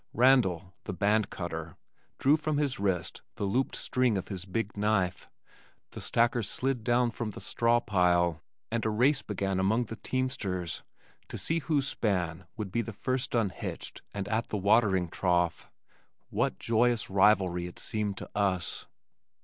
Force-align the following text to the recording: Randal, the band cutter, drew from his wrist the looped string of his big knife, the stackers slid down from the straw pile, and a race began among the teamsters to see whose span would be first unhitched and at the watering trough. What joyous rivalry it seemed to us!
Randal, 0.13 0.73
the 0.85 0.93
band 0.95 1.29
cutter, 1.29 1.77
drew 2.17 2.35
from 2.35 2.57
his 2.57 2.79
wrist 2.79 3.21
the 3.35 3.43
looped 3.43 3.75
string 3.75 4.17
of 4.17 4.29
his 4.29 4.45
big 4.45 4.75
knife, 4.75 5.29
the 5.91 6.01
stackers 6.01 6.49
slid 6.49 6.83
down 6.83 7.11
from 7.11 7.29
the 7.29 7.39
straw 7.39 7.79
pile, 7.79 8.41
and 8.71 8.83
a 8.83 8.89
race 8.89 9.21
began 9.21 9.59
among 9.59 9.83
the 9.83 9.95
teamsters 9.95 10.81
to 11.27 11.37
see 11.37 11.59
whose 11.59 11.87
span 11.87 12.45
would 12.57 12.71
be 12.71 12.81
first 12.81 13.35
unhitched 13.35 14.01
and 14.11 14.27
at 14.27 14.47
the 14.47 14.57
watering 14.57 15.07
trough. 15.07 15.69
What 16.31 16.57
joyous 16.57 17.11
rivalry 17.11 17.67
it 17.67 17.77
seemed 17.77 18.17
to 18.17 18.29
us! 18.33 18.87